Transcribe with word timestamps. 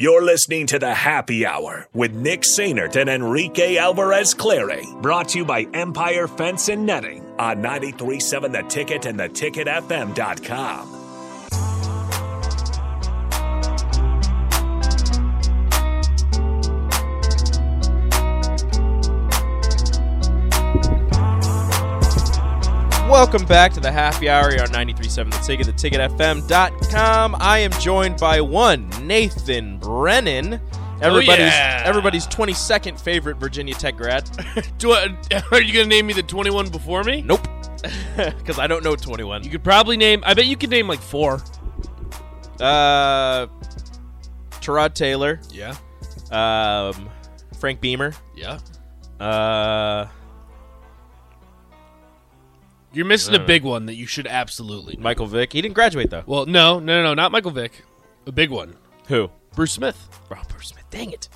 You're 0.00 0.22
listening 0.22 0.66
to 0.68 0.78
the 0.78 0.94
Happy 0.94 1.44
Hour 1.44 1.86
with 1.92 2.14
Nick 2.14 2.40
Sainert 2.40 2.96
and 2.96 3.10
Enrique 3.10 3.76
Alvarez 3.76 4.32
Clary. 4.32 4.86
Brought 5.02 5.28
to 5.28 5.40
you 5.40 5.44
by 5.44 5.68
Empire 5.74 6.26
Fence 6.26 6.70
and 6.70 6.86
Netting 6.86 7.22
on 7.38 7.60
937 7.60 8.50
The 8.50 8.62
Ticket 8.62 9.04
and 9.04 9.20
theticketfm.com. 9.20 10.99
Welcome 23.20 23.44
back 23.44 23.74
to 23.74 23.80
the 23.80 23.92
happy 23.92 24.30
hour 24.30 24.50
here 24.50 24.62
on 24.62 24.68
93.7 24.68 25.30
The 25.30 25.38
Ticket, 25.42 25.66
theticketfm.com. 25.66 27.36
I 27.38 27.58
am 27.58 27.70
joined 27.72 28.16
by 28.16 28.40
one, 28.40 28.88
Nathan 29.06 29.78
Brennan. 29.78 30.54
Everybody's, 31.02 31.52
yeah. 31.52 31.82
everybody's 31.84 32.26
22nd 32.28 32.98
favorite 32.98 33.36
Virginia 33.36 33.74
Tech 33.74 33.98
grad. 33.98 34.24
Do 34.78 34.92
I, 34.92 35.14
are 35.52 35.60
you 35.60 35.74
gonna 35.74 35.84
name 35.84 36.06
me 36.06 36.14
the 36.14 36.22
21 36.22 36.70
before 36.70 37.04
me? 37.04 37.20
Nope. 37.20 37.46
Because 38.16 38.58
I 38.58 38.66
don't 38.66 38.82
know 38.82 38.96
21. 38.96 39.44
You 39.44 39.50
could 39.50 39.62
probably 39.64 39.98
name. 39.98 40.22
I 40.24 40.32
bet 40.32 40.46
you 40.46 40.56
could 40.56 40.70
name 40.70 40.88
like 40.88 41.00
four. 41.00 41.42
Uh, 42.58 43.48
Tyrod 44.62 44.94
Taylor, 44.94 45.42
Yeah. 45.50 45.76
um, 46.30 47.10
Frank 47.58 47.82
Beamer, 47.82 48.14
Yeah. 48.34 48.60
uh, 49.20 50.06
You're 52.92 53.06
missing 53.06 53.34
a 53.34 53.38
big 53.38 53.62
one 53.62 53.86
that 53.86 53.94
you 53.94 54.06
should 54.06 54.26
absolutely. 54.26 54.96
Know. 54.96 55.02
Michael 55.02 55.26
Vick. 55.26 55.52
He 55.52 55.62
didn't 55.62 55.74
graduate, 55.74 56.10
though. 56.10 56.24
Well, 56.26 56.46
no, 56.46 56.80
no, 56.80 57.02
no, 57.02 57.02
no, 57.02 57.14
not 57.14 57.32
Michael 57.32 57.52
Vick. 57.52 57.84
A 58.26 58.32
big 58.32 58.50
one. 58.50 58.76
Who? 59.08 59.30
Bruce 59.54 59.72
Smith. 59.72 60.08
Robert 60.28 60.64
Smith. 60.64 60.84
Dang 60.90 61.12
it. 61.12 61.28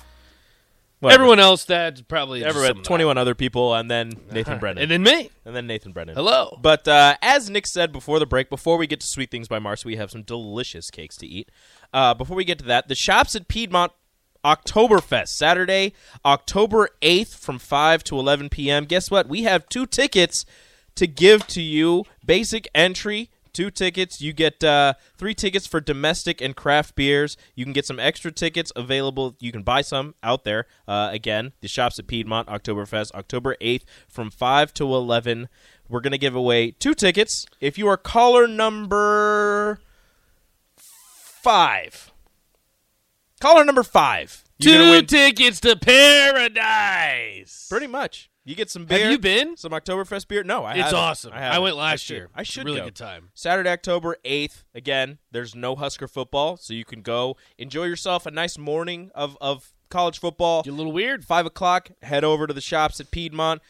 Everyone 1.03 1.39
else 1.39 1.65
that 1.65 2.07
probably 2.07 2.39
just 2.39 2.49
Everyone, 2.49 2.77
some 2.77 2.83
21 2.83 3.17
other 3.17 3.35
people, 3.35 3.75
and 3.75 3.91
then 3.91 4.11
Nathan 4.31 4.59
Brennan. 4.59 4.81
and 4.83 4.91
then 4.91 5.03
me. 5.03 5.29
and 5.45 5.55
then 5.55 5.67
Nathan 5.67 5.91
Brennan. 5.91 6.15
Hello. 6.15 6.57
But 6.61 6.87
uh, 6.87 7.15
as 7.21 7.49
Nick 7.49 7.67
said 7.67 7.91
before 7.91 8.17
the 8.17 8.25
break, 8.25 8.49
before 8.49 8.77
we 8.77 8.87
get 8.87 9.01
to 9.01 9.07
Sweet 9.07 9.29
Things 9.29 9.47
by 9.47 9.59
Mars, 9.59 9.85
we 9.85 9.97
have 9.97 10.09
some 10.09 10.23
delicious 10.23 10.89
cakes 10.89 11.15
to 11.17 11.27
eat. 11.27 11.51
Uh, 11.93 12.13
before 12.15 12.35
we 12.35 12.43
get 12.43 12.57
to 12.59 12.65
that, 12.65 12.87
the 12.87 12.95
shops 12.95 13.35
at 13.35 13.47
Piedmont 13.47 13.91
Oktoberfest, 14.43 15.29
Saturday, 15.29 15.93
October 16.23 16.89
8th 17.01 17.35
from 17.35 17.59
5 17.59 18.03
to 18.05 18.17
11 18.17 18.49
p.m. 18.49 18.85
Guess 18.85 19.11
what? 19.11 19.27
We 19.27 19.43
have 19.43 19.67
two 19.69 19.85
tickets 19.85 20.45
to 20.95 21.07
give 21.07 21.47
to 21.47 21.61
you. 21.61 22.05
Basic 22.25 22.67
entry. 22.73 23.29
Two 23.53 23.71
tickets. 23.71 24.19
You 24.19 24.33
get 24.33 24.61
uh, 24.65 24.95
three 25.17 25.33
tickets 25.33 25.65
for 25.65 25.79
domestic 25.79 26.41
and 26.41 26.55
craft 26.55 26.95
beers. 26.95 27.37
You 27.55 27.63
can 27.63 27.71
get 27.71 27.85
some 27.85 27.99
extra 27.99 28.31
tickets 28.31 28.71
available. 28.75 29.35
You 29.39 29.53
can 29.53 29.63
buy 29.63 29.81
some 29.81 30.15
out 30.21 30.43
there. 30.43 30.67
Uh, 30.87 31.09
again, 31.13 31.53
the 31.61 31.69
shops 31.69 31.97
at 31.97 32.07
Piedmont 32.07 32.49
Oktoberfest, 32.49 33.13
October 33.13 33.55
8th 33.61 33.83
from 34.09 34.29
5 34.29 34.73
to 34.73 34.83
11. 34.83 35.47
We're 35.87 36.01
going 36.01 36.11
to 36.11 36.17
give 36.17 36.35
away 36.35 36.71
two 36.71 36.93
tickets. 36.93 37.45
If 37.61 37.77
you 37.77 37.87
are 37.87 37.95
caller 37.95 38.45
number 38.45 39.79
five, 40.75 42.11
caller 43.39 43.63
number 43.63 43.83
five, 43.83 44.43
Two 44.61 45.01
tickets 45.01 45.59
to 45.61 45.75
paradise. 45.75 47.67
Pretty 47.69 47.87
much. 47.87 48.29
You 48.47 48.53
get 48.55 48.69
some 48.69 48.85
beer. 48.85 48.99
Have 48.99 49.11
you 49.11 49.17
been? 49.17 49.57
Some 49.57 49.71
Oktoberfest 49.71 50.27
beer? 50.27 50.43
No, 50.43 50.63
I 50.63 50.73
It's 50.75 50.83
haven't. 50.83 50.99
awesome. 50.99 51.33
I, 51.33 51.37
I, 51.37 51.41
haven't. 51.41 51.63
went 51.63 51.75
last 51.77 52.01
should- 52.01 52.13
year. 52.15 52.29
I 52.35 52.43
should 52.43 52.65
really 52.65 52.77
go. 52.79 52.85
good 52.85 52.95
time. 52.95 53.29
Saturday, 53.33 53.69
October 53.71 54.17
8th. 54.23 54.63
Again, 54.75 55.17
there's 55.31 55.55
no 55.55 55.75
Husker 55.75 56.07
football, 56.07 56.55
so 56.55 56.73
you 56.75 56.85
can 56.85 57.01
go 57.01 57.37
enjoy 57.57 57.85
yourself 57.85 58.27
a 58.27 58.31
nice 58.31 58.57
morning 58.59 59.09
of, 59.15 59.35
of 59.41 59.73
college 59.89 60.19
football. 60.19 60.61
Get 60.61 60.73
a 60.73 60.75
little 60.75 60.91
weird. 60.91 61.25
5 61.25 61.47
o'clock, 61.47 61.89
head 62.03 62.23
over 62.23 62.45
to 62.45 62.53
the 62.53 62.61
shops 62.61 62.99
at 62.99 63.09
Piedmont, 63.09 63.63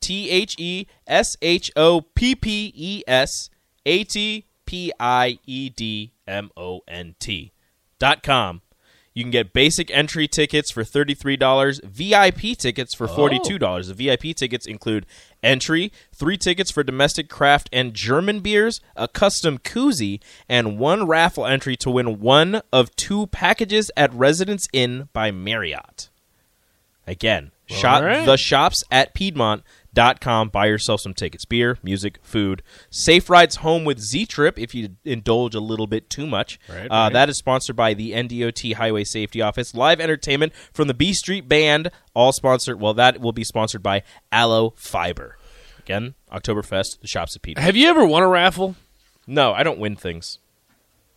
T 0.00 0.30
H 0.30 0.56
E 0.58 0.86
S 1.06 1.36
H 1.42 1.70
O 1.76 2.00
P 2.00 2.34
P 2.34 2.72
E 2.74 3.02
S 3.06 3.50
A 3.84 4.04
T 4.04 4.46
P 4.64 4.90
I 4.98 5.38
E 5.46 5.68
D 5.68 6.14
M 6.26 6.50
O 6.56 6.80
N 6.88 7.14
T 7.18 7.52
dot 7.98 8.22
com. 8.22 8.62
You 9.12 9.24
can 9.24 9.32
get 9.32 9.52
basic 9.52 9.90
entry 9.90 10.28
tickets 10.28 10.70
for 10.70 10.84
$33, 10.84 11.82
VIP 11.84 12.56
tickets 12.56 12.94
for 12.94 13.08
$42. 13.08 13.88
The 13.88 13.94
VIP 13.94 14.36
tickets 14.36 14.66
include 14.66 15.04
entry, 15.42 15.92
three 16.14 16.36
tickets 16.36 16.70
for 16.70 16.84
domestic 16.84 17.28
craft 17.28 17.68
and 17.72 17.92
German 17.92 18.38
beers, 18.38 18.80
a 18.94 19.08
custom 19.08 19.58
koozie, 19.58 20.20
and 20.48 20.78
one 20.78 21.06
raffle 21.06 21.44
entry 21.44 21.76
to 21.78 21.90
win 21.90 22.20
one 22.20 22.62
of 22.72 22.94
two 22.94 23.26
packages 23.26 23.90
at 23.96 24.14
Residence 24.14 24.68
Inn 24.72 25.08
by 25.12 25.32
Marriott. 25.32 26.08
Again, 27.06 27.50
shop 27.66 28.04
right. 28.04 28.24
the 28.24 28.36
shops 28.36 28.84
at 28.92 29.12
Piedmont.com. 29.94 30.48
Buy 30.50 30.66
yourself 30.66 31.00
some 31.00 31.14
tickets, 31.14 31.44
beer, 31.44 31.78
music, 31.82 32.18
food. 32.22 32.62
Safe 32.90 33.28
rides 33.28 33.56
home 33.56 33.84
with 33.84 33.98
Z 33.98 34.26
Trip 34.26 34.58
if 34.58 34.74
you 34.74 34.96
indulge 35.04 35.54
a 35.54 35.60
little 35.60 35.86
bit 35.86 36.10
too 36.10 36.26
much. 36.26 36.58
Right, 36.68 36.86
Uh, 36.86 36.88
right. 36.90 37.12
That 37.12 37.28
is 37.28 37.36
sponsored 37.36 37.76
by 37.76 37.94
the 37.94 38.12
NDOT 38.12 38.74
Highway 38.74 39.04
Safety 39.04 39.40
Office. 39.42 39.74
Live 39.74 40.00
entertainment 40.00 40.52
from 40.72 40.88
the 40.88 40.94
B 40.94 41.12
Street 41.12 41.48
Band, 41.48 41.90
all 42.14 42.32
sponsored. 42.32 42.80
Well, 42.80 42.94
that 42.94 43.20
will 43.20 43.32
be 43.32 43.44
sponsored 43.44 43.82
by 43.82 44.02
Allo 44.32 44.74
Fiber. 44.76 45.36
Again, 45.78 46.14
Oktoberfest, 46.32 47.00
the 47.00 47.08
shops 47.08 47.34
at 47.36 47.42
Piedmont. 47.42 47.64
Have 47.64 47.76
you 47.76 47.88
ever 47.88 48.04
won 48.04 48.22
a 48.22 48.28
raffle? 48.28 48.76
No, 49.26 49.52
I 49.52 49.62
don't 49.62 49.78
win 49.78 49.96
things. 49.96 50.38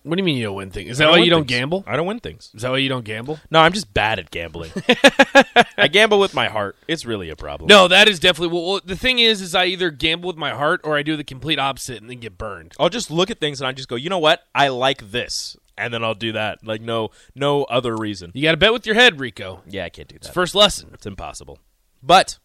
What 0.04 0.18
do 0.18 0.20
you 0.20 0.26
mean 0.26 0.38
you 0.38 0.44
don't 0.44 0.56
win 0.56 0.70
things? 0.70 0.92
Is 0.92 0.98
that 0.98 1.10
why 1.10 1.20
you 1.20 1.30
don't 1.30 1.48
gamble? 1.48 1.86
I 1.88 1.96
don't 1.96 2.06
win 2.06 2.20
things. 2.20 2.52
Is 2.54 2.62
that 2.62 2.72
why 2.72 2.78
you 2.78 2.90
don't 2.90 3.06
gamble? 3.06 3.40
No, 3.50 3.60
I'm 3.62 3.72
just 3.72 3.94
bad 3.94 4.20
at 4.20 4.32
gambling. 4.32 4.72
I 5.78 5.88
gamble 5.88 6.20
with 6.20 6.34
my 6.34 6.50
heart. 6.50 6.76
It's 6.90 7.06
really 7.06 7.30
a 7.30 7.38
problem. 7.38 7.70
No, 7.70 7.88
that 7.88 8.10
is 8.10 8.20
definitely. 8.20 8.54
Well, 8.54 8.70
well, 8.70 8.82
the 8.84 8.98
thing 8.98 9.20
is, 9.20 9.42
is 9.42 9.56
I 9.56 9.66
either 9.66 9.92
gamble 9.92 10.28
with 10.28 10.36
my 10.36 10.52
heart 10.52 10.82
or 10.84 10.98
I 10.98 11.04
do 11.04 11.16
the 11.16 11.24
complete 11.24 11.58
opposite 11.58 12.02
and 12.02 12.10
then 12.10 12.20
get 12.20 12.38
burned. 12.38 12.74
I'll 12.80 12.90
just 12.90 13.10
look 13.10 13.32
at 13.32 13.40
things 13.40 13.62
and 13.62 13.68
I 13.68 13.72
just 13.72 13.88
go, 13.88 13.96
you 13.96 14.10
know 14.10 14.20
what? 14.20 14.42
I 14.54 14.68
like 14.68 15.12
this, 15.12 15.56
and 15.78 15.94
then 15.94 16.04
I'll 16.04 16.16
do 16.16 16.34
that. 16.34 16.66
Like 16.66 16.82
no, 16.82 17.12
no 17.34 17.64
other 17.66 17.96
reason. 17.96 18.32
You 18.34 18.44
got 18.44 18.52
to 18.52 18.58
bet 18.58 18.74
with 18.74 18.86
your 18.86 18.96
head, 18.96 19.22
Rico. 19.22 19.62
Yeah, 19.66 19.86
I 19.86 19.90
can't 19.90 20.10
do 20.10 20.18
that. 20.22 20.34
First 20.34 20.54
lesson. 20.54 20.90
It's 20.94 21.06
impossible. 21.06 21.60
But 22.02 22.40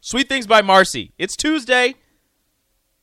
Sweet 0.00 0.28
Things 0.28 0.46
by 0.46 0.60
Marcy. 0.60 1.12
It's 1.16 1.36
Tuesday. 1.36 1.94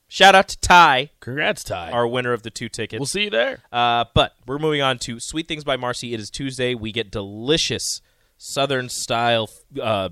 Shout 0.10 0.36
out 0.36 0.48
to 0.48 0.58
Ty, 0.60 1.10
Congrats, 1.20 1.64
Ty. 1.64 1.92
our 1.92 2.08
winner 2.08 2.32
of 2.32 2.44
the 2.44 2.50
two 2.50 2.70
tickets. 2.70 3.00
we'll 3.00 3.06
see 3.08 3.26
you 3.26 3.30
there. 3.30 3.60
Uh, 3.72 4.06
but 4.14 4.34
we're 4.46 4.58
moving 4.58 4.82
on 4.82 5.00
to 5.00 5.20
Sweet 5.20 5.48
Things 5.48 5.64
by 5.66 5.76
Marcy. 5.76 6.14
It 6.14 6.20
is 6.20 6.30
Tuesday. 6.30 6.74
We 6.76 6.92
get 6.94 7.12
delicious 7.12 8.02
Southern 8.38 8.88
style 8.88 9.50
uh, 9.82 10.10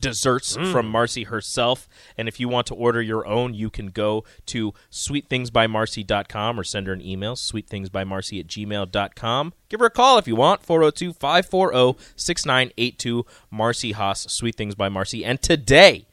desserts 0.00 0.56
from 0.56 0.86
Marcy 0.88 1.24
herself. 1.24 1.88
And 2.18 2.28
if 2.28 2.40
you 2.40 2.48
want 2.48 2.66
to 2.66 2.74
order 2.74 3.00
your 3.00 3.26
own, 3.26 3.54
you 3.54 3.70
can 3.70 3.86
go 3.86 4.24
to 4.46 4.74
sweetthingsbymarcy.com 4.90 6.58
or 6.60 6.64
send 6.64 6.86
her 6.88 6.92
an 6.92 7.00
email, 7.00 7.34
sweetthingsbymarcy 7.36 8.40
at 8.40 8.46
gmail.com. 8.48 9.52
Give 9.68 9.80
her 9.80 9.86
a 9.86 9.90
call 9.90 10.18
if 10.18 10.26
you 10.28 10.36
want, 10.36 10.62
402 10.62 11.12
540 11.14 11.98
6982. 12.16 13.24
Marcy 13.50 13.92
Haas, 13.92 14.26
Sweet 14.30 14.56
Things 14.56 14.74
by 14.74 14.88
Marcy. 14.88 15.24
And 15.24 15.40
today, 15.40 16.06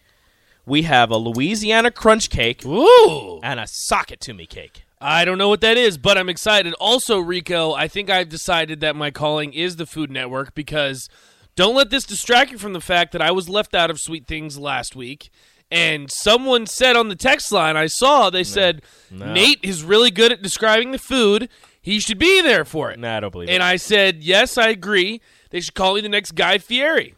we 0.65 0.83
have 0.83 1.11
a 1.11 1.17
Louisiana 1.17 1.91
crunch 1.91 2.29
cake 2.29 2.65
Ooh. 2.65 3.39
and 3.41 3.59
a 3.59 3.67
sock 3.67 4.11
it 4.11 4.19
to 4.21 4.33
me 4.33 4.45
cake. 4.45 4.83
I 5.01 5.23
don't 5.23 5.37
know 5.37 5.47
what 5.49 5.61
that 5.61 5.77
is, 5.77 5.97
but 5.97 6.17
I'm 6.17 6.27
excited. 6.29 6.73
Also, 6.73 7.19
Rico, 7.19 7.73
I 7.73 7.87
think 7.87 8.09
I've 8.09 8.29
decided 8.29 8.81
that 8.81 8.95
my 8.95 9.11
calling 9.11 9.53
is 9.53 9.77
the 9.77 9.85
Food 9.85 10.11
Network 10.11 10.53
because 10.53 11.07
don't 11.55 11.75
let 11.75 11.89
this 11.89 12.03
distract 12.03 12.51
you 12.51 12.57
from 12.57 12.73
the 12.73 12.81
fact 12.81 13.13
that 13.13 13.21
I 13.21 13.31
was 13.31 13.47
left 13.47 13.73
out 13.73 13.89
of 13.89 13.99
Sweet 13.99 14.27
Things 14.27 14.57
last 14.57 14.95
week. 14.95 15.29
And 15.71 16.09
someone 16.11 16.65
said 16.65 16.95
on 16.95 17.09
the 17.09 17.15
text 17.15 17.51
line 17.51 17.77
I 17.77 17.85
saw, 17.85 18.29
they 18.29 18.43
said, 18.43 18.81
Nate 19.11 19.59
is 19.63 19.83
really 19.83 20.09
good 20.09 20.31
at 20.31 20.41
describing 20.41 20.91
the 20.91 20.97
food. 20.97 21.47
He 21.81 21.99
should 21.99 22.17
be 22.17 22.41
there 22.41 22.65
for 22.65 22.91
it. 22.91 22.99
Nah, 22.99 23.17
I 23.17 23.19
don't 23.19 23.31
believe 23.31 23.49
And 23.49 23.61
it. 23.61 23.65
I 23.65 23.75
said, 23.77 24.23
yes, 24.23 24.57
I 24.57 24.69
agree. 24.69 25.21
They 25.51 25.61
should 25.61 25.75
call 25.75 25.95
me 25.95 26.01
the 26.01 26.09
next 26.09 26.31
Guy 26.31 26.57
Fieri. 26.57 27.15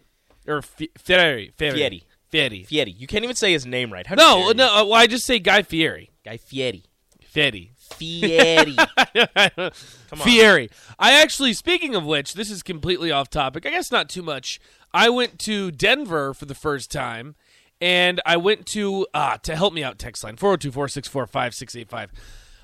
Or 0.47 0.61
Fieri. 0.61 0.91
Fieri. 0.97 1.53
Fieri. 1.57 2.03
Fieri. 2.31 2.63
Fieri. 2.63 2.91
You 2.91 3.07
can't 3.07 3.23
even 3.23 3.35
say 3.35 3.51
his 3.51 3.65
name 3.65 3.91
right. 3.91 4.07
How 4.07 4.15
No, 4.15 4.47
you? 4.49 4.53
no, 4.53 4.65
uh, 4.73 4.83
well, 4.85 4.93
I 4.95 5.07
just 5.07 5.25
say 5.25 5.37
Guy 5.39 5.61
Fieri. 5.63 6.09
Guy 6.25 6.37
Fieri. 6.37 6.85
Fieri. 7.21 7.71
Fieri. 7.75 8.75
Come 9.15 9.71
on. 10.13 10.17
Fieri. 10.19 10.69
I 10.97 11.21
actually, 11.21 11.53
speaking 11.53 11.93
of 11.95 12.05
which, 12.05 12.33
this 12.33 12.49
is 12.49 12.63
completely 12.63 13.11
off 13.11 13.29
topic. 13.29 13.65
I 13.65 13.69
guess 13.69 13.91
not 13.91 14.09
too 14.09 14.21
much. 14.21 14.59
I 14.93 15.09
went 15.09 15.39
to 15.39 15.71
Denver 15.71 16.33
for 16.33 16.45
the 16.45 16.55
first 16.55 16.89
time, 16.91 17.35
and 17.79 18.19
I 18.25 18.37
went 18.37 18.65
to 18.67 19.07
uh, 19.13 19.37
to 19.39 19.55
help 19.55 19.73
me 19.73 19.83
out 19.83 19.97
text 19.99 20.23
line 20.23 20.35
402-464-5685. 20.37 22.09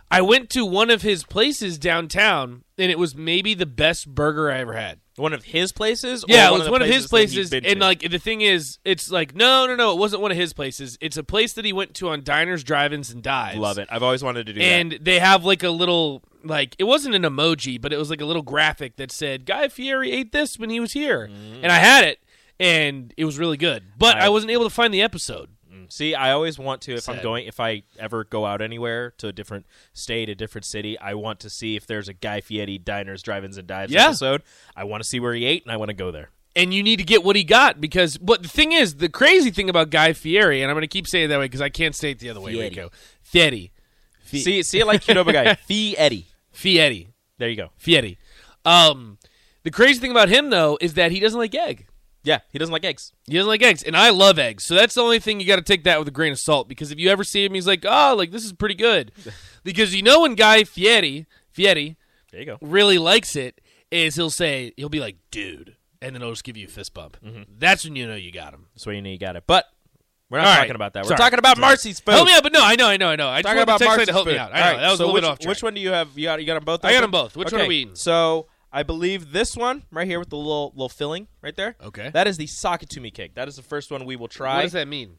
I 0.10 0.22
went 0.22 0.50
to 0.52 0.66
one 0.66 0.90
of 0.90 1.02
his 1.02 1.24
places 1.24 1.78
downtown, 1.78 2.64
and 2.78 2.92
it 2.92 2.98
was 2.98 3.16
maybe 3.16 3.54
the 3.54 3.66
best 3.66 4.14
burger 4.14 4.50
I 4.50 4.60
ever 4.60 4.74
had. 4.74 5.00
One 5.18 5.34
of 5.34 5.46
his 5.46 5.72
places? 5.72 6.24
Or 6.24 6.28
Yeah, 6.30 6.50
it 6.50 6.54
was 6.54 6.70
one 6.70 6.82
of 6.82 6.88
his 6.88 7.08
places, 7.08 7.52
and 7.52 7.64
to? 7.66 7.76
like 7.76 8.00
the 8.02 8.20
thing 8.20 8.42
is, 8.42 8.78
it's 8.86 9.10
like 9.10 9.36
no, 9.36 9.66
no, 9.66 9.76
no, 9.76 9.92
it 9.92 9.98
wasn't 9.98 10.22
one 10.22 10.32
of 10.32 10.38
his 10.38 10.54
places. 10.54 10.98
It's 11.02 11.18
a 11.18 11.24
place 11.24 11.54
that 11.54 11.66
he 11.66 11.74
went 11.74 11.96
to 11.96 12.10
on 12.10 12.24
diners, 12.24 12.64
drive-ins, 12.64 13.12
and 13.12 13.24
dives. 13.24 13.58
love 13.58 13.80
it. 13.80 13.88
I've 13.92 14.04
always 14.04 14.24
wanted 14.24 14.46
to 14.46 14.54
do 14.54 14.60
that. 14.60 14.66
And 14.66 15.00
they 15.02 15.20
have 15.20 15.44
like 15.44 15.64
a 15.64 15.72
little 15.72 16.22
like 16.44 16.76
it 16.78 16.84
wasn't 16.84 17.16
an 17.16 17.24
emoji, 17.24 17.82
but 17.82 17.92
it 17.92 17.98
was 17.98 18.10
like 18.12 18.22
a 18.22 18.26
little 18.26 18.44
graphic 18.44 18.96
that 18.98 19.12
said 19.12 19.46
Guy 19.46 19.68
Fieri 19.70 20.12
ate 20.12 20.32
this 20.32 20.60
when 20.60 20.70
he 20.70 20.80
was 20.80 20.94
here, 20.94 21.28
mm. 21.28 21.60
and 21.64 21.72
I 21.72 21.78
had 21.80 22.04
it, 22.06 22.20
and 22.60 23.12
it 23.18 23.26
was 23.26 23.40
really 23.40 23.58
good. 23.58 23.84
But 23.98 24.18
I- 24.18 24.28
I 24.28 24.30
wasn't 24.30 24.52
able 24.52 24.66
to 24.66 24.70
find 24.70 24.94
the 24.94 25.02
episode. 25.02 25.50
That. 25.88 25.94
See, 25.94 26.14
I 26.16 26.32
always 26.32 26.58
want 26.60 26.82
to 26.84 26.94
if 26.96 27.10
I'm 27.10 27.22
going 27.22 27.48
if 27.48 27.60
I 27.60 27.84
ever 28.00 28.24
go 28.24 28.46
out 28.46 28.62
anywhere 28.62 29.12
to 29.18 29.28
a 29.28 29.32
different 29.34 29.66
state, 29.94 30.30
a 30.30 30.36
different 30.36 30.66
city, 30.66 30.98
I 31.00 31.14
want 31.16 31.40
to 31.42 31.50
see 31.50 31.76
if 31.76 31.88
there's 31.88 32.08
a 32.08 32.14
Guy 32.14 32.42
Fieri 32.42 32.78
diners, 32.78 33.22
drive-ins 33.24 33.58
and 33.58 33.68
dives 33.68 33.92
Yeah. 33.92 34.08
episode. 34.08 34.44
I 34.76 34.84
want 34.84 35.04
to 35.04 35.08
see 35.10 35.20
where 35.20 35.34
he 35.34 35.46
ate 35.46 35.64
and 35.64 35.72
I 35.72 35.78
want 35.78 35.90
to 35.90 35.96
go 35.96 36.12
there. 36.12 36.30
and 36.56 36.74
you 36.74 36.82
need 36.82 36.98
to 36.98 37.04
get 37.04 37.24
what 37.24 37.36
he 37.36 37.44
got 37.44 37.80
because 37.80 38.16
what 38.20 38.42
the 38.42 38.50
thing 38.50 38.72
is 38.72 38.96
the 38.96 39.10
crazy 39.10 39.52
thing 39.52 39.70
about 39.70 39.90
Guy 39.92 40.14
Fieri 40.14 40.62
and 40.64 40.72
I'm 40.72 40.76
going 40.76 40.82
to 40.82 40.88
keep 40.88 41.06
saying 41.08 41.26
it 41.26 41.28
that 41.28 41.38
way 41.40 41.46
because 41.46 41.62
I 41.62 41.70
can't 41.70 41.94
say 41.96 42.12
it 42.12 42.20
the 42.20 42.30
other 42.32 42.42
way 42.42 42.54
Fieri. 42.54 42.70
Rico 42.70 42.90
Fieri 43.22 43.72
Fi- 44.24 44.40
See 44.40 44.64
see 44.64 44.80
it 44.80 44.88
like 44.88 45.04
Qdoba 45.04 45.32
guy. 45.34 45.54
Fieri. 45.68 46.26
Fieri 46.52 47.10
There 47.38 47.48
you 47.50 47.56
go. 47.58 47.70
Fieri 47.78 48.18
um 48.66 49.20
the 49.64 49.70
crazy 49.72 50.00
thing 50.00 50.12
about 50.12 50.30
him 50.30 50.50
though 50.50 50.78
is 50.82 50.96
that 50.96 51.12
he 51.12 51.20
doesn't 51.20 51.40
like 51.40 51.54
egg 51.54 51.86
Yeah, 52.28 52.40
he 52.52 52.60
doesn't 52.60 52.74
like 52.74 52.84
eggs. 52.84 53.14
he 53.26 53.36
doesn't 53.36 53.48
like 53.48 53.64
eggs 53.64 53.84
and 53.84 53.96
I 53.96 54.10
love 54.10 54.38
eggs 54.38 54.64
so 54.66 54.76
that's 54.76 54.96
the 54.96 55.02
only 55.02 55.20
thing 55.20 55.40
you 55.40 55.48
got 55.48 55.56
to 55.56 55.62
take 55.62 55.84
that 55.86 55.98
with 55.98 56.08
a 56.08 56.12
grain 56.12 56.34
of 56.34 56.40
salt 56.40 56.68
because 56.68 56.92
if 56.92 57.00
you 57.00 57.10
ever 57.10 57.24
see 57.24 57.46
him 57.46 57.54
he's 57.54 57.66
like 57.68 57.86
oh 57.88 58.16
like 58.18 58.32
this 58.32 58.44
is 58.44 58.52
pretty 58.52 58.76
good 58.76 59.12
because 59.64 59.96
you 59.96 60.02
know 60.04 60.22
when 60.22 60.36
Guy 60.36 60.64
Fieri 60.66 61.26
Fieri 61.52 61.98
There 62.32 62.42
you 62.42 62.46
go. 62.46 62.58
really 62.62 62.98
likes 62.98 63.36
it 63.36 63.62
is 63.90 64.16
he'll 64.16 64.30
say 64.30 64.74
he'll 64.76 64.90
be 64.90 65.00
like 65.00 65.16
dude 65.32 65.78
and 66.02 66.14
then 66.14 66.22
he'll 66.22 66.32
just 66.32 66.44
give 66.44 66.58
you 66.58 66.68
a 66.68 66.70
fist 66.70 66.94
bump 66.94 67.18
mm-hmm. 67.26 67.44
that's 67.58 67.86
when 67.86 67.96
you 67.96 68.06
know 68.06 68.16
you 68.16 68.32
got 68.32 68.54
him 68.54 68.66
That's 68.76 68.86
when 68.86 68.98
you 68.98 69.02
know 69.02 69.10
you 69.10 69.18
got 69.18 69.36
it. 69.38 69.44
But 69.48 69.66
we're 70.30 70.40
not 70.40 70.48
All 70.48 70.54
right. 70.54 70.60
talking 70.60 70.76
about 70.76 70.94
that. 70.94 71.04
We're 71.06 71.10
Sorry. 71.10 71.18
talking 71.20 71.40
about 71.40 71.56
Sorry. 71.56 71.68
Marcy's 71.70 72.00
food. 72.02 72.12
Help 72.12 72.28
me 72.28 72.34
out, 72.34 72.44
but 72.44 72.52
no, 72.52 72.60
I 72.62 72.76
know, 72.76 72.88
I 72.88 72.98
know, 72.98 73.08
I 73.08 73.16
know. 73.16 73.30
I 73.30 73.42
talking 73.42 73.62
about 73.62 73.80
Marcy's 73.80 74.08
to 74.08 74.12
help 74.12 74.26
food. 74.26 74.34
me 74.34 74.38
out. 74.38 74.52
I 74.54 74.60
know 74.60 74.66
right, 74.66 74.80
that 74.82 74.90
was 74.90 74.98
so 74.98 75.06
a 75.06 75.06
little 75.06 75.14
which, 75.14 75.24
bit 75.24 75.30
off 75.30 75.40
track. 75.40 75.50
which 75.50 75.64
one 75.64 75.74
do 75.74 75.80
you 75.80 75.92
have? 75.92 76.10
You 76.18 76.26
got 76.26 76.40
you 76.42 76.46
got 76.46 76.56
them 76.56 76.66
both. 76.66 76.84
I 76.84 76.92
got 76.92 77.02
them 77.02 77.12
both. 77.12 77.38
Which 77.38 77.52
one 77.54 77.62
are 77.62 77.68
we 77.68 77.78
eating? 77.78 77.96
So 77.96 78.48
I 78.78 78.84
believe 78.84 79.32
this 79.32 79.58
one 79.58 79.82
right 79.90 80.06
here 80.06 80.20
with 80.20 80.30
the 80.30 80.38
little 80.38 80.72
little 80.76 80.88
filling 80.88 81.26
right 81.42 81.56
there. 81.56 81.76
Okay. 81.84 82.12
That 82.12 82.28
is 82.28 82.38
the 82.38 82.46
sock 82.46 82.84
it 82.84 82.90
to 82.90 83.02
me 83.02 83.10
cake. 83.10 83.34
That 83.34 83.48
is 83.48 83.56
the 83.56 83.64
first 83.64 83.90
one 83.90 84.06
we 84.06 84.16
will 84.16 84.28
try. 84.28 84.58
What 84.58 84.62
does 84.62 84.74
that 84.74 84.88
mean? 84.88 85.18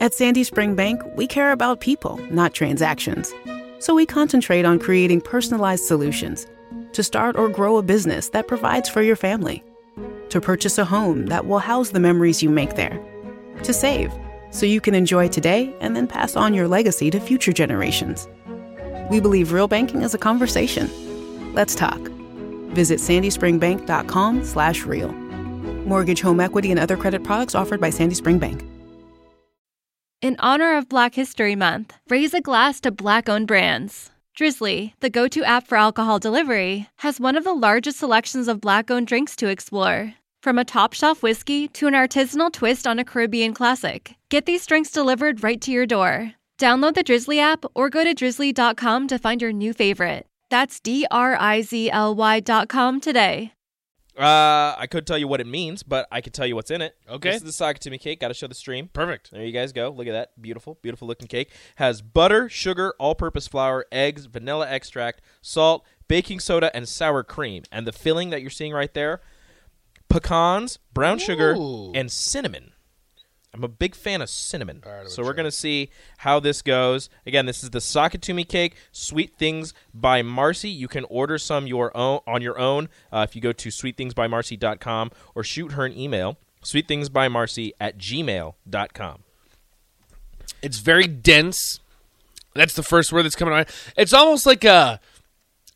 At 0.00 0.14
Sandy 0.14 0.42
Spring 0.42 0.74
Bank, 0.74 1.00
we 1.14 1.28
care 1.28 1.52
about 1.52 1.80
people, 1.80 2.16
not 2.32 2.54
transactions. 2.54 3.32
So 3.78 3.94
we 3.94 4.04
concentrate 4.04 4.64
on 4.64 4.80
creating 4.80 5.20
personalized 5.20 5.84
solutions 5.84 6.44
to 6.94 7.04
start 7.04 7.36
or 7.36 7.48
grow 7.48 7.76
a 7.76 7.84
business 7.84 8.30
that 8.30 8.48
provides 8.48 8.88
for 8.88 9.00
your 9.00 9.14
family, 9.14 9.62
to 10.30 10.40
purchase 10.40 10.76
a 10.76 10.84
home 10.84 11.26
that 11.26 11.46
will 11.46 11.60
house 11.60 11.90
the 11.90 12.00
memories 12.00 12.42
you 12.42 12.50
make 12.50 12.74
there, 12.74 13.00
to 13.62 13.72
save 13.72 14.12
so 14.50 14.66
you 14.66 14.80
can 14.80 14.96
enjoy 14.96 15.28
today 15.28 15.72
and 15.80 15.94
then 15.94 16.08
pass 16.08 16.34
on 16.34 16.52
your 16.52 16.66
legacy 16.66 17.12
to 17.12 17.20
future 17.20 17.52
generations. 17.52 18.26
We 19.08 19.20
believe 19.20 19.52
real 19.52 19.68
banking 19.68 20.02
is 20.02 20.14
a 20.14 20.18
conversation. 20.18 20.90
Let's 21.54 21.76
talk. 21.76 22.11
Visit 22.72 22.98
sandyspringbank.com 22.98 24.44
slash 24.44 24.84
real. 24.84 25.12
Mortgage, 25.86 26.20
home 26.20 26.40
equity, 26.40 26.70
and 26.70 26.80
other 26.80 26.96
credit 26.96 27.24
products 27.24 27.54
offered 27.54 27.80
by 27.80 27.90
Sandy 27.90 28.14
Spring 28.14 28.38
Bank. 28.38 28.64
In 30.20 30.36
honor 30.38 30.76
of 30.76 30.88
Black 30.88 31.16
History 31.16 31.56
Month, 31.56 31.94
raise 32.08 32.32
a 32.32 32.40
glass 32.40 32.80
to 32.82 32.92
Black 32.92 33.28
owned 33.28 33.48
brands. 33.48 34.10
Drizzly, 34.34 34.94
the 35.00 35.10
go 35.10 35.26
to 35.28 35.44
app 35.44 35.66
for 35.66 35.76
alcohol 35.76 36.18
delivery, 36.18 36.88
has 36.98 37.20
one 37.20 37.36
of 37.36 37.44
the 37.44 37.52
largest 37.52 37.98
selections 37.98 38.48
of 38.48 38.60
Black 38.60 38.90
owned 38.90 39.08
drinks 39.08 39.34
to 39.36 39.48
explore. 39.48 40.14
From 40.42 40.58
a 40.58 40.64
top 40.64 40.92
shelf 40.92 41.22
whiskey 41.22 41.68
to 41.68 41.86
an 41.86 41.94
artisanal 41.94 42.52
twist 42.52 42.86
on 42.86 42.98
a 42.98 43.04
Caribbean 43.04 43.52
classic, 43.52 44.16
get 44.28 44.46
these 44.46 44.64
drinks 44.64 44.90
delivered 44.90 45.42
right 45.42 45.60
to 45.60 45.70
your 45.72 45.86
door. 45.86 46.32
Download 46.58 46.94
the 46.94 47.02
Drizzly 47.02 47.40
app 47.40 47.64
or 47.74 47.90
go 47.90 48.04
to 48.04 48.14
drizzly.com 48.14 49.08
to 49.08 49.18
find 49.18 49.42
your 49.42 49.52
new 49.52 49.72
favorite. 49.72 50.26
That's 50.52 50.80
D 50.80 51.06
R 51.10 51.34
I 51.40 51.62
Z 51.62 51.90
L 51.90 52.14
Y 52.14 52.40
dot 52.40 52.68
com 52.68 53.00
today. 53.00 53.54
Uh, 54.14 54.74
I 54.76 54.86
could 54.86 55.06
tell 55.06 55.16
you 55.16 55.26
what 55.26 55.40
it 55.40 55.46
means, 55.46 55.82
but 55.82 56.06
I 56.12 56.20
could 56.20 56.34
tell 56.34 56.46
you 56.46 56.54
what's 56.54 56.70
in 56.70 56.82
it. 56.82 56.94
Okay. 57.08 57.30
This 57.30 57.36
is 57.38 57.44
the 57.44 57.52
sock 57.52 57.76
it 57.76 57.80
to 57.80 57.90
me 57.90 57.96
cake. 57.96 58.20
Got 58.20 58.28
to 58.28 58.34
show 58.34 58.48
the 58.48 58.54
stream. 58.54 58.90
Perfect. 58.92 59.30
There 59.30 59.42
you 59.42 59.52
guys 59.52 59.72
go. 59.72 59.88
Look 59.88 60.06
at 60.08 60.12
that. 60.12 60.42
Beautiful, 60.42 60.78
beautiful 60.82 61.08
looking 61.08 61.26
cake. 61.26 61.52
Has 61.76 62.02
butter, 62.02 62.50
sugar, 62.50 62.92
all 62.98 63.14
purpose 63.14 63.48
flour, 63.48 63.86
eggs, 63.90 64.26
vanilla 64.26 64.68
extract, 64.68 65.22
salt, 65.40 65.86
baking 66.06 66.40
soda, 66.40 66.70
and 66.76 66.86
sour 66.86 67.24
cream. 67.24 67.62
And 67.72 67.86
the 67.86 67.92
filling 67.92 68.28
that 68.28 68.42
you're 68.42 68.50
seeing 68.50 68.74
right 68.74 68.92
there 68.92 69.22
pecans, 70.10 70.78
brown 70.92 71.18
sugar, 71.18 71.54
Ooh. 71.54 71.92
and 71.94 72.12
cinnamon. 72.12 72.71
I'm 73.54 73.64
a 73.64 73.68
big 73.68 73.94
fan 73.94 74.22
of 74.22 74.30
cinnamon. 74.30 74.82
right, 74.86 75.08
so 75.08 75.22
we're 75.22 75.34
going 75.34 75.44
to 75.44 75.50
see 75.50 75.90
how 76.18 76.40
this 76.40 76.62
goes. 76.62 77.10
Again, 77.26 77.44
this 77.44 77.62
is 77.62 77.70
the 77.70 77.82
sock 77.82 78.14
it 78.14 78.22
to 78.22 78.32
me 78.32 78.44
cake, 78.44 78.76
Sweet 78.92 79.36
Things 79.36 79.74
by 79.92 80.22
Marcy. 80.22 80.70
You 80.70 80.88
can 80.88 81.04
order 81.04 81.36
some 81.36 81.66
your 81.66 81.94
own 81.94 82.20
on 82.26 82.40
your 82.40 82.58
own 82.58 82.88
uh, 83.12 83.26
if 83.28 83.36
you 83.36 83.42
go 83.42 83.52
to 83.52 83.68
sweetthingsbymarcy.com 83.68 85.10
or 85.34 85.44
shoot 85.44 85.72
her 85.72 85.84
an 85.84 85.96
email, 85.98 86.38
sweetthingsbymarcy 86.64 87.72
at 87.78 87.98
gmail.com. 87.98 89.22
It's 90.62 90.78
very 90.78 91.06
dense. 91.06 91.80
That's 92.54 92.74
the 92.74 92.82
first 92.82 93.12
word 93.12 93.24
that's 93.24 93.36
coming 93.36 93.52
on. 93.52 93.66
It's 93.98 94.14
almost 94.14 94.46
like 94.46 94.64
a, 94.64 94.98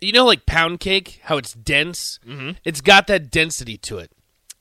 you 0.01 0.13
know, 0.13 0.25
like 0.25 0.47
pound 0.47 0.81
cake, 0.81 1.21
how 1.25 1.37
it's 1.37 1.53
dense. 1.53 2.19
Mm-hmm. 2.27 2.53
It's 2.65 2.81
got 2.81 3.07
that 3.09 3.31
density 3.31 3.77
to 3.79 3.99
it. 3.99 4.13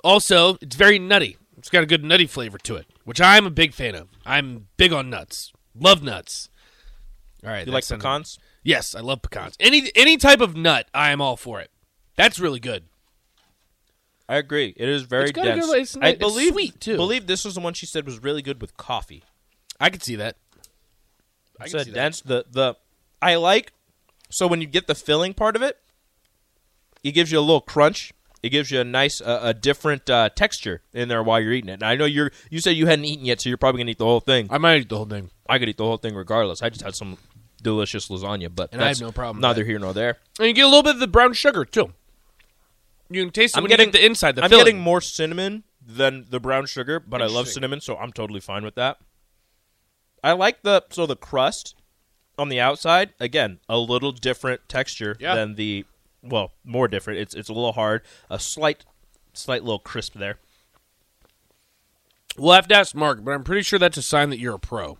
Also, 0.04 0.58
it's 0.62 0.76
very 0.76 1.00
nutty. 1.00 1.38
It's 1.66 1.72
got 1.72 1.82
a 1.82 1.88
good 1.88 2.04
nutty 2.04 2.28
flavor 2.28 2.60
to 2.60 2.76
it, 2.76 2.86
which 3.06 3.20
I'm 3.20 3.48
a 3.48 3.50
big 3.50 3.74
fan 3.74 3.96
of. 3.96 4.08
I'm 4.24 4.68
big 4.78 4.94
on 4.94 5.10
nuts. 5.10 5.52
Love 5.74 6.04
nuts. 6.04 6.48
All 7.44 7.50
right, 7.50 7.66
You 7.66 7.74
like 7.74 7.88
pecans? 7.88 8.38
Yes, 8.62 8.94
I 8.94 9.00
love 9.00 9.24
pecans. 9.24 9.56
Any 9.60 9.92
any 9.96 10.18
type 10.18 10.42
of 10.42 10.56
nut, 10.56 10.88
I 10.94 11.10
am 11.10 11.22
all 11.22 11.36
for 11.36 11.60
it. 11.60 11.72
That's 12.18 12.38
really 12.38 12.60
good. 12.60 12.84
I 14.30 14.36
agree. 14.36 14.76
It 14.78 14.88
is 14.88 15.02
very 15.02 15.24
It's 15.24 15.32
got 15.32 15.48
a 15.48 15.50
dense. 15.56 15.66
good- 15.66 15.72
it's- 15.76 15.98
I 16.00 16.10
it's 16.10 16.20
believe 16.20 16.54
sweet, 16.54 16.80
too. 16.80 16.98
Believe 16.98 17.26
this 17.26 17.44
was 17.44 17.56
the 17.56 17.62
one 17.62 17.74
she 17.74 17.88
said 17.88 18.06
was 18.06 18.20
really 18.22 18.44
good 18.44 18.62
with 18.62 18.78
coffee. 18.78 19.24
I 19.80 19.90
could 19.90 20.04
see 20.04 20.16
that. 20.18 20.38
I 21.60 21.64
It's 21.64 21.74
a 21.74 21.80
see 21.84 21.90
that. 21.90 21.96
dense. 21.96 22.22
The 22.22 22.46
the 22.48 22.76
I 23.24 23.38
like. 23.38 23.74
So 24.30 24.46
when 24.46 24.62
you 24.62 24.68
get 24.68 24.86
the 24.86 24.94
filling 24.94 25.34
part 25.34 25.56
of 25.56 25.64
it, 25.64 25.80
it 27.04 27.14
gives 27.14 27.32
you 27.32 27.40
a 27.40 27.42
little 27.42 27.60
crunch. 27.60 28.12
It 28.46 28.50
gives 28.50 28.70
you 28.70 28.80
a 28.80 28.84
nice, 28.84 29.22
uh, 29.22 29.40
a 29.42 29.54
different 29.56 30.08
uh, 30.08 30.30
texture 30.30 30.84
in 30.94 31.08
there 31.08 31.24
while 31.24 31.40
you're 31.42 31.52
eating 31.54 31.70
it. 31.70 31.74
And 31.76 31.84
I 31.84 31.96
know 31.96 32.06
you're. 32.06 32.32
You 32.52 32.60
said 32.60 32.72
you 32.78 32.86
hadn't 32.86 33.06
eaten 33.06 33.26
yet, 33.26 33.42
so 33.42 33.50
you're 33.50 33.58
probably 33.58 33.80
gonna 33.82 33.92
eat 33.92 33.98
the 33.98 34.06
whole 34.06 34.20
thing. 34.20 34.48
I 34.52 34.60
might 34.60 34.82
eat 34.82 34.90
the 34.90 34.98
whole 34.98 35.08
thing. 35.08 35.32
I 35.50 35.58
could 35.58 35.68
eat 35.68 35.78
the 35.78 35.84
whole 35.84 35.98
thing 35.98 36.14
regardless. 36.14 36.62
I 36.62 36.70
just 36.70 36.84
had 36.84 36.96
some 36.96 37.18
delicious 37.64 38.08
lasagna, 38.10 38.54
but 38.54 38.70
And 38.72 38.82
I 38.84 38.90
have 38.90 38.98
that's 38.98 39.02
no 39.02 39.12
problem 39.12 39.38
with 39.38 39.42
Neither 39.42 39.64
that. 39.64 39.68
here 39.70 39.80
nor 39.80 39.94
there. 39.94 40.18
And 40.38 40.48
you 40.48 40.54
get 40.54 40.64
a 40.66 40.68
little 40.68 40.84
bit 40.84 40.94
of 40.94 41.00
the 41.00 41.08
brown 41.08 41.34
sugar 41.34 41.66
too. 41.66 41.94
You 43.10 43.24
can 43.24 43.32
taste 43.32 43.56
it 43.56 43.58
I'm 43.58 43.64
when 43.64 43.70
getting 43.72 43.88
you 43.88 43.92
get 43.94 44.00
the 44.02 44.06
inside. 44.06 44.36
The 44.36 44.44
I'm 44.44 44.50
filling. 44.52 44.66
getting 44.66 44.80
more 44.82 45.02
cinnamon 45.02 45.64
than 45.84 46.26
the 46.30 46.40
brown 46.40 46.68
sugar, 46.68 47.00
but 47.00 47.22
I 47.22 47.26
love 47.26 47.32
Interesting. 47.48 47.54
cinnamon, 47.54 47.82
so 47.82 47.98
I'm 47.98 48.12
totally 48.12 48.40
fine 48.42 48.64
with 48.64 48.76
that. 48.76 48.98
I 50.24 50.34
like 50.34 50.62
the 50.62 50.84
so 50.92 51.06
the 51.08 51.16
crust 51.16 51.76
on 52.38 52.50
the 52.50 52.60
outside. 52.60 53.14
Again, 53.20 53.60
a 53.70 53.78
little 53.80 54.12
different 54.12 54.62
texture 54.70 55.18
Yeah. 55.20 55.34
than 55.36 55.56
the 55.56 55.86
well, 56.26 56.52
more 56.64 56.88
different. 56.88 57.20
It's 57.20 57.34
it's 57.36 57.50
a 57.50 57.54
little 57.54 57.74
hard. 57.74 58.02
A 58.30 58.40
slight 58.40 58.86
slight 59.34 59.64
little 59.64 59.80
crisp 59.80 60.14
there. 60.16 60.40
We'll 62.38 62.54
have 62.54 62.68
to 62.68 62.76
ask 62.76 62.94
Mark, 62.96 63.24
but 63.24 63.32
I'm 63.32 63.44
pretty 63.44 63.62
sure 63.62 63.80
that's 63.80 63.98
a 63.98 64.02
sign 64.02 64.30
that 64.30 64.40
you're 64.40 64.56
a 64.56 64.60
pro. 64.60 64.98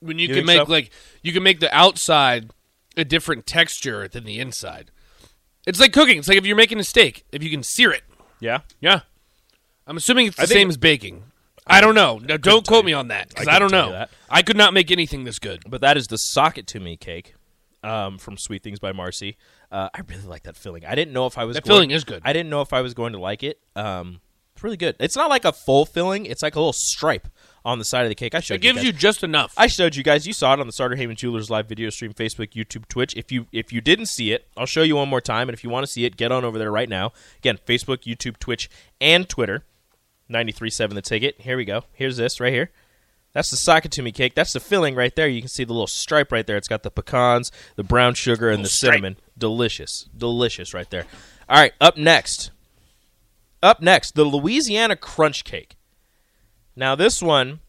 When 0.00 0.18
you, 0.18 0.28
You 0.28 0.34
can 0.34 0.46
make 0.46 0.58
so? 0.58 0.64
like 0.64 0.90
you 1.22 1.32
can 1.32 1.42
make 1.42 1.60
the 1.60 1.74
outside 1.74 2.50
a 2.96 3.04
different 3.04 3.46
texture 3.46 4.08
than 4.08 4.24
the 4.24 4.38
inside. 4.38 4.90
It's 5.66 5.80
like 5.80 5.92
cooking. 5.92 6.18
It's 6.18 6.28
like 6.28 6.38
if 6.38 6.46
you're 6.46 6.56
making 6.56 6.78
a 6.78 6.84
steak, 6.84 7.24
if 7.32 7.42
you 7.42 7.50
can 7.50 7.62
sear 7.62 7.92
it. 7.92 8.02
Yeah. 8.40 8.60
Yeah. 8.80 9.00
I'm 9.86 9.96
assuming 9.96 10.26
it's 10.26 10.36
the 10.36 10.46
same 10.46 10.68
as 10.68 10.76
baking. 10.76 11.24
I 11.66 11.80
don't 11.80 11.94
know. 11.94 12.18
Now, 12.18 12.36
don't 12.36 12.66
quote 12.66 12.84
me 12.84 12.92
on 12.92 13.08
that 13.08 13.28
because 13.28 13.48
I 13.48 13.56
I, 13.56 13.58
don't 13.58 13.72
know. 13.72 13.90
that. 13.90 14.10
I 14.30 14.42
could 14.42 14.56
not 14.56 14.72
make 14.72 14.90
anything 14.90 15.24
this 15.24 15.38
good. 15.40 15.62
But 15.68 15.80
that 15.80 15.96
is 15.96 16.06
the 16.06 16.16
sock 16.16 16.58
it 16.58 16.66
to 16.68 16.80
me 16.80 16.96
cake 16.96 17.34
um, 17.86 18.18
from 18.18 18.36
Sweet 18.36 18.62
Things 18.62 18.78
by 18.78 18.92
Marcy. 18.92 19.36
Uh, 19.70 19.88
I 19.94 20.00
really 20.08 20.26
like 20.26 20.42
that 20.44 20.56
filling. 20.56 20.84
I 20.84 20.94
didn't 20.94 21.12
know 21.14 21.26
if 21.26 21.38
I 21.38 21.44
was 21.44 21.54
That 21.54 21.64
going- 21.64 21.76
filling 21.76 21.90
is 21.92 22.04
good. 22.04 22.22
I 22.24 22.32
didn't 22.32 22.50
know 22.50 22.60
if 22.60 22.72
I 22.72 22.80
was 22.80 22.94
going 22.94 23.12
to 23.12 23.18
like 23.18 23.42
it. 23.42 23.60
Um, 23.74 24.20
it's 24.54 24.64
really 24.64 24.76
good. 24.78 24.96
It's 24.98 25.16
not 25.16 25.28
like 25.28 25.44
a 25.44 25.52
full 25.52 25.84
filling. 25.84 26.24
It's 26.24 26.42
like 26.42 26.54
a 26.54 26.58
little 26.58 26.72
stripe 26.72 27.28
on 27.62 27.78
the 27.78 27.84
side 27.84 28.04
of 28.04 28.08
the 28.08 28.14
cake. 28.14 28.34
I 28.34 28.40
showed 28.40 28.54
It 28.54 28.60
gives 28.62 28.76
guys. 28.78 28.84
you 28.86 28.92
just 28.92 29.22
enough. 29.22 29.52
I 29.56 29.66
showed 29.66 29.96
you 29.96 30.02
guys. 30.02 30.26
You 30.26 30.32
saw 30.32 30.54
it 30.54 30.60
on 30.60 30.66
the 30.66 30.72
Starter 30.72 30.96
Haven 30.96 31.14
Jewelers 31.14 31.50
live 31.50 31.68
video 31.68 31.90
stream, 31.90 32.14
Facebook, 32.14 32.52
YouTube, 32.54 32.88
Twitch. 32.88 33.14
If 33.16 33.30
you 33.30 33.48
if 33.52 33.70
you 33.70 33.82
didn't 33.82 34.06
see 34.06 34.32
it, 34.32 34.46
I'll 34.56 34.64
show 34.64 34.82
you 34.82 34.96
one 34.96 35.10
more 35.10 35.20
time. 35.20 35.48
And 35.50 35.54
if 35.54 35.62
you 35.62 35.68
want 35.68 35.84
to 35.84 35.92
see 35.92 36.06
it, 36.06 36.16
get 36.16 36.32
on 36.32 36.42
over 36.42 36.58
there 36.58 36.72
right 36.72 36.88
now. 36.88 37.12
Again, 37.38 37.58
Facebook, 37.66 38.04
YouTube, 38.04 38.38
Twitch, 38.38 38.70
and 39.00 39.28
Twitter. 39.28 39.64
93.7 40.30 40.94
The 40.94 41.02
Ticket. 41.02 41.40
Here 41.42 41.56
we 41.56 41.64
go. 41.64 41.84
Here's 41.92 42.16
this 42.16 42.40
right 42.40 42.52
here. 42.52 42.70
That's 43.36 43.50
the 43.50 43.58
sock 43.58 43.84
it 43.84 43.90
to 43.92 44.00
me 44.02 44.12
cake. 44.12 44.34
That's 44.34 44.54
the 44.54 44.60
filling 44.60 44.94
right 44.94 45.14
there. 45.14 45.28
You 45.28 45.42
can 45.42 45.50
see 45.50 45.64
the 45.64 45.74
little 45.74 45.86
stripe 45.86 46.32
right 46.32 46.46
there. 46.46 46.56
It's 46.56 46.68
got 46.68 46.82
the 46.82 46.90
pecans, 46.90 47.52
the 47.74 47.84
brown 47.84 48.14
sugar, 48.14 48.48
and 48.48 48.64
the 48.64 48.68
cinnamon. 48.70 49.18
Delicious. 49.36 50.08
Delicious 50.16 50.72
right 50.72 50.88
there. 50.88 51.04
All 51.46 51.60
right, 51.60 51.74
up 51.78 51.98
next. 51.98 52.50
Up 53.62 53.82
next, 53.82 54.14
the 54.14 54.24
Louisiana 54.24 54.96
Crunch 54.96 55.44
Cake. 55.44 55.76
Now 56.74 56.94
this 56.94 57.20
one 57.20 57.60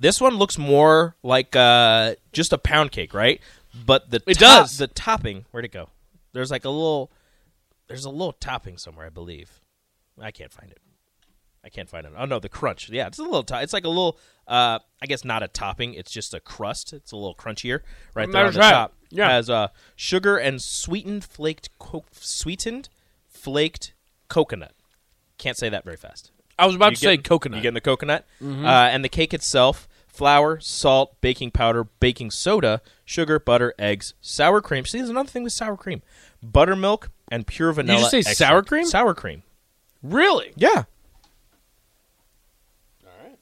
this 0.00 0.18
one 0.18 0.36
looks 0.36 0.56
more 0.56 1.14
like 1.22 1.54
uh, 1.54 2.14
just 2.32 2.54
a 2.54 2.58
pound 2.58 2.90
cake, 2.90 3.12
right? 3.12 3.38
But 3.84 4.10
the 4.10 4.22
It 4.26 4.38
does. 4.38 4.78
the 4.78 4.86
topping. 4.86 5.44
Where'd 5.50 5.66
it 5.66 5.72
go? 5.72 5.90
There's 6.32 6.50
like 6.50 6.64
a 6.64 6.70
little. 6.70 7.12
There's 7.86 8.06
a 8.06 8.10
little 8.10 8.32
topping 8.32 8.78
somewhere, 8.78 9.04
I 9.04 9.10
believe. 9.10 9.60
I 10.18 10.30
can't 10.30 10.50
find 10.54 10.70
it. 10.70 10.78
I 11.64 11.68
can't 11.68 11.88
find 11.88 12.06
it. 12.06 12.12
Oh 12.16 12.24
no, 12.24 12.38
the 12.38 12.48
crunch. 12.48 12.88
Yeah, 12.88 13.06
it's 13.06 13.18
a 13.18 13.22
little. 13.22 13.42
To- 13.44 13.60
it's 13.60 13.72
like 13.72 13.84
a 13.84 13.88
little. 13.88 14.18
Uh, 14.46 14.78
I 15.02 15.06
guess 15.06 15.24
not 15.24 15.42
a 15.42 15.48
topping. 15.48 15.94
It's 15.94 16.10
just 16.10 16.34
a 16.34 16.40
crust. 16.40 16.92
It's 16.92 17.12
a 17.12 17.16
little 17.16 17.34
crunchier 17.34 17.80
right 18.14 18.30
there 18.30 18.46
on 18.46 18.52
the 18.52 18.58
right. 18.58 18.70
top. 18.70 18.94
Yeah. 19.10 19.30
has 19.30 19.50
uh, 19.50 19.68
sugar 19.96 20.36
and 20.36 20.62
sweetened 20.62 21.24
flaked 21.24 21.68
co- 21.78 22.04
sweetened 22.12 22.88
flaked 23.26 23.92
coconut. 24.28 24.72
Can't 25.38 25.56
say 25.56 25.68
that 25.68 25.84
very 25.84 25.96
fast. 25.96 26.30
I 26.58 26.66
was 26.66 26.74
about 26.74 26.90
You 26.92 26.96
to 26.96 27.02
say 27.02 27.16
coconut. 27.18 27.56
You 27.56 27.62
getting 27.62 27.74
the 27.74 27.80
coconut? 27.80 28.26
Uh, 28.42 28.66
and 28.66 29.04
the 29.04 29.08
cake 29.08 29.34
itself: 29.34 29.88
flour, 30.08 30.60
salt, 30.60 31.20
baking 31.20 31.50
powder, 31.50 31.84
baking 31.84 32.30
soda, 32.30 32.80
sugar, 33.04 33.38
butter, 33.38 33.74
eggs, 33.78 34.14
sour 34.20 34.60
cream. 34.60 34.84
See, 34.84 34.98
there's 34.98 35.10
another 35.10 35.28
thing 35.28 35.42
with 35.42 35.52
sour 35.52 35.76
cream: 35.76 36.02
buttermilk 36.42 37.10
and 37.30 37.46
pure 37.46 37.72
vanilla. 37.72 38.00
just 38.00 38.10
say 38.10 38.18
extract. 38.18 38.38
sour 38.38 38.62
cream? 38.62 38.86
Sour 38.86 39.14
cream. 39.14 39.42
really? 40.02 40.52
Yeah. 40.56 40.84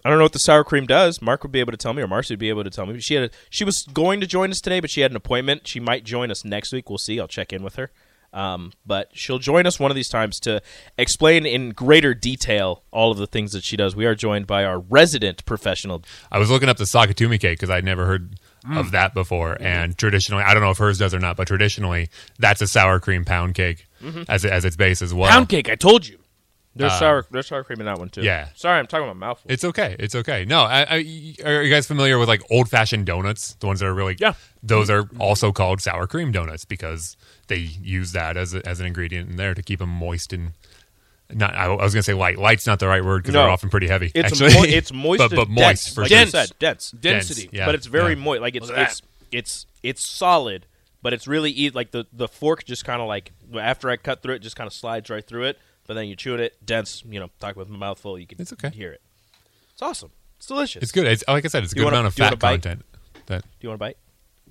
I 0.05 0.09
don't 0.11 0.19
know 0.19 0.25
what 0.25 0.33
the 0.33 0.39
sour 0.39 0.65
cream 0.65 0.87
does. 0.87 1.21
Mark 1.21 1.43
would 1.43 1.53
be 1.53 1.61
able 1.61 1.73
to 1.73 1.77
tell 1.77 1.93
me, 1.93 2.03
or 2.03 2.07
Marcy 2.09 2.35
would 2.35 2.39
be 2.41 2.49
able 2.49 2.65
to 2.65 2.71
tell 2.71 2.87
me. 2.87 3.01
She 3.01 3.15
had 3.15 3.25
a, 3.25 3.31
she 3.51 3.65
was 3.65 3.83
going 3.93 4.21
to 4.21 4.27
join 4.27 4.51
us 4.51 4.61
today, 4.61 4.81
but 4.81 4.91
she 4.91 5.01
had 5.01 5.11
an 5.11 5.17
appointment. 5.17 5.67
She 5.67 5.81
might 5.81 6.05
join 6.05 6.31
us 6.31 6.45
next 6.45 6.73
week. 6.73 6.89
We'll 6.89 6.99
see. 6.99 7.19
I'll 7.21 7.29
check 7.29 7.53
in 7.53 7.63
with 7.63 7.77
her. 7.77 7.91
Um, 8.33 8.73
but 8.85 9.09
she'll 9.15 9.39
join 9.39 9.65
us 9.67 9.81
one 9.81 9.91
of 9.91 9.95
these 9.95 10.09
times 10.11 10.39
to 10.41 10.61
explain 10.99 11.47
in 11.47 11.71
greater 11.71 12.13
detail 12.13 12.83
all 12.91 13.11
of 13.11 13.17
the 13.17 13.27
things 13.27 13.53
that 13.53 13.65
she 13.65 13.75
does. 13.77 13.97
We 13.97 14.05
are 14.05 14.15
joined 14.15 14.47
by 14.47 14.65
our 14.65 14.79
resident 14.79 15.45
professional. 15.47 16.05
I 16.31 16.39
was 16.39 16.51
looking 16.51 16.69
up 16.69 16.77
the 16.77 16.85
sock 16.85 17.09
it 17.09 17.17
to 17.17 17.29
me 17.29 17.39
cake 17.39 17.59
because 17.59 17.71
I'd 17.71 17.85
never 17.85 18.07
heard 18.07 18.39
Mm. 18.67 18.77
of 18.77 18.91
that 18.91 19.15
before. 19.15 19.57
And 19.61 19.97
traditionally, 19.97 20.43
I 20.43 20.53
don't 20.53 20.63
know 20.65 20.73
if 20.73 20.79
hers 20.79 20.99
does 20.99 21.15
or 21.15 21.21
not, 21.21 21.37
but 21.37 21.47
traditionally, 21.47 22.11
that's 22.41 22.61
a 22.61 22.67
sour 22.67 22.99
cream 22.99 23.25
pound 23.25 23.55
cake 23.55 23.87
Mm-hmm. 24.03 24.23
as, 24.29 24.45
as 24.45 24.65
its 24.65 24.75
base 24.77 25.01
as 25.01 25.15
well. 25.15 25.31
Pound 25.31 25.49
cake. 25.49 25.69
I 25.71 25.77
told 25.77 26.07
you. 26.09 26.19
There's 26.79 26.93
um, 26.93 26.99
sour 26.99 27.27
there's 27.31 27.47
sour 27.49 27.65
cream 27.65 27.81
in 27.81 27.87
that 27.87 27.99
one 27.99 28.09
too. 28.09 28.23
Yeah. 28.23 28.49
Sorry, 28.55 28.79
I'm 28.79 28.87
talking 28.87 29.05
about 29.05 29.17
mouthful. 29.17 29.51
It's 29.51 29.65
okay. 29.65 29.97
It's 29.99 30.15
okay. 30.15 30.45
No, 30.45 30.61
I, 30.61 30.83
I, 30.89 30.95
are 31.45 31.63
you 31.63 31.71
guys 31.75 31.87
familiar 31.87 32.19
with 32.19 32.29
like 32.29 32.43
old 32.51 32.69
fashioned 32.71 33.05
donuts? 33.07 33.55
The 33.55 33.67
ones 33.67 33.81
that 33.81 33.87
are 33.87 33.95
really 33.95 34.17
Yeah. 34.19 34.35
Those 34.63 34.89
are 34.89 35.09
also 35.19 35.53
called 35.53 35.81
sour 35.81 36.07
cream 36.07 36.33
donuts 36.33 36.65
because 36.65 37.17
they 37.49 37.57
use 37.57 38.13
that 38.13 38.37
as 38.37 38.55
a, 38.55 38.67
as 38.67 38.81
an 38.81 38.87
ingredient 38.87 39.29
in 39.31 39.37
there 39.37 39.55
to 39.55 39.63
keep 39.63 39.81
them 39.81 39.91
moist 39.91 40.33
and 40.33 40.53
not. 41.31 41.55
I, 41.55 41.65
I 41.67 41.83
was 41.83 41.93
gonna 41.95 42.03
say 42.03 42.15
light. 42.15 42.39
Light's 42.39 42.67
not 42.67 42.79
the 42.79 42.89
right 42.89 43.05
word 43.05 43.23
because 43.23 43.35
No. 43.35 43.43
they're 43.43 43.51
often 43.51 43.69
pretty 43.71 43.89
heavy. 43.89 44.11
It's 44.15 44.33
actually. 44.41 44.55
mo- 44.55 44.63
it's 44.77 44.93
moist, 44.95 45.19
but, 45.19 45.31
but 45.35 45.49
moist 45.49 45.59
dense, 45.87 45.95
for 45.95 46.01
like 46.03 46.09
sure. 46.11 46.19
you 46.19 46.25
Dense. 46.25 46.31
said, 46.33 46.59
dense, 46.59 46.91
Density. 46.93 47.51
Yeah. 47.53 47.67
but 47.67 47.75
it's 47.75 47.87
very 47.87 48.15
yeah. 48.15 48.21
moist. 48.25 48.41
Like 48.43 48.55
it's 48.57 48.71
What's 48.71 48.81
it's 48.81 49.03
it's 49.31 49.67
it's 49.83 50.07
solid, 50.09 50.67
but 51.03 51.13
it's 51.13 51.27
really 51.29 51.51
easy. 51.51 51.71
Like 51.71 51.91
the 51.91 52.07
the 52.13 52.29
fork 52.29 52.65
just 52.65 52.85
kind 52.85 53.01
of 53.03 53.09
like 53.09 53.33
after 53.59 53.91
I 53.91 53.97
cut 53.97 54.23
through 54.23 54.35
it, 54.37 54.39
just 54.41 54.57
kind 54.57 54.67
of 54.67 54.73
slides 54.73 55.11
right 55.11 55.27
through 55.27 55.45
it. 55.45 55.59
But 55.89 55.95
then 55.95 56.07
you 56.07 56.15
chew 56.15 56.37
it, 56.37 56.55
dense. 56.65 57.03
You 57.09 57.19
know, 57.19 57.31
talk 57.41 57.57
with 57.57 57.69
a 57.69 57.73
mouth 57.73 57.99
full, 57.99 58.17
you 58.19 58.27
can 58.29 58.41
It's 58.41 58.53
okay. 58.53 58.69
hear 58.71 58.93
it. 58.93 59.01
It's 59.73 59.83
awesome. 59.83 60.11
It's 60.37 60.47
delicious. 60.47 60.83
It's 60.85 60.93
good. 60.93 61.07
It's, 61.09 61.25
like 61.27 61.45
I 61.45 61.49
said, 61.49 61.65
it's 61.65 61.73
a 61.73 61.75
good 61.75 61.85
wanna- 61.85 61.97
amount 61.97 62.07
of 62.09 62.15
do 62.15 62.23
you 62.23 62.27
wanna 62.27 62.37
fat 62.37 62.41
content. 62.51 62.85
That 63.27 63.43
Do 63.43 63.49
you 63.63 63.69
want 63.71 63.81
to 63.81 63.85
bite? 63.87 63.97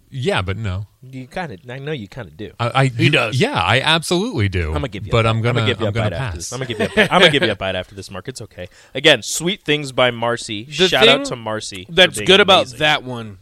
yeah, 0.09 0.41
but 0.41 0.57
no. 0.57 0.87
You 1.03 1.27
kind 1.27 1.51
of. 1.51 1.59
I 1.69 1.79
know 1.79 1.91
you 1.91 2.07
kind 2.07 2.27
of 2.27 2.35
do. 2.37 2.51
I, 2.59 2.71
I 2.83 2.85
He 2.87 3.09
does. 3.09 3.39
Yeah, 3.39 3.53
I 3.61 3.79
absolutely 3.81 4.49
do. 4.49 4.67
I'm 4.67 4.73
gonna 4.73 4.87
give 4.89 5.05
you. 5.05 5.11
but 5.11 5.25
a 5.25 5.29
I'm 5.29 5.37
bite. 5.41 5.53
gonna, 5.53 5.65
give 5.65 5.79
you 5.79 5.85
I'm 5.87 5.89
a 5.89 5.93
gonna 5.93 6.09
bite 6.09 6.15
after 6.17 6.37
this. 6.37 6.49
pass. 6.49 6.53
I'm 6.53 6.59
gonna 6.59 6.67
give 6.67 6.79
you. 6.79 6.85
A 6.85 6.89
bite. 6.95 7.11
I'm 7.13 7.19
gonna 7.21 7.31
give 7.31 7.43
you 7.43 7.51
a 7.51 7.55
bite 7.55 7.75
after 7.75 7.95
this, 7.95 8.09
Mark. 8.11 8.27
It's 8.27 8.41
okay. 8.41 8.67
Again, 8.95 9.21
sweet 9.21 9.63
things 9.63 9.91
by 9.91 10.11
Marcy. 10.11 10.63
The 10.65 10.87
Shout 10.87 11.07
out 11.07 11.25
to 11.25 11.35
Marcy. 11.35 11.85
That's 11.89 12.17
being 12.17 12.25
good 12.25 12.39
about 12.39 12.67
that 12.77 13.03
one 13.03 13.37